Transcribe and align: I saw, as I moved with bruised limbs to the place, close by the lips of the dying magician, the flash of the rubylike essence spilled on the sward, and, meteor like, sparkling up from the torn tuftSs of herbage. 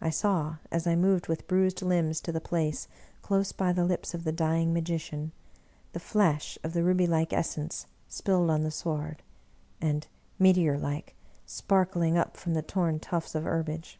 I 0.00 0.10
saw, 0.10 0.58
as 0.70 0.86
I 0.86 0.94
moved 0.94 1.26
with 1.26 1.48
bruised 1.48 1.82
limbs 1.82 2.20
to 2.20 2.30
the 2.30 2.40
place, 2.40 2.86
close 3.20 3.50
by 3.50 3.72
the 3.72 3.84
lips 3.84 4.14
of 4.14 4.22
the 4.22 4.30
dying 4.30 4.72
magician, 4.72 5.32
the 5.92 5.98
flash 5.98 6.56
of 6.62 6.72
the 6.72 6.84
rubylike 6.84 7.32
essence 7.32 7.86
spilled 8.08 8.48
on 8.48 8.62
the 8.62 8.70
sward, 8.70 9.24
and, 9.80 10.06
meteor 10.38 10.78
like, 10.78 11.16
sparkling 11.46 12.16
up 12.16 12.36
from 12.36 12.54
the 12.54 12.62
torn 12.62 13.00
tuftSs 13.00 13.34
of 13.34 13.42
herbage. 13.42 13.98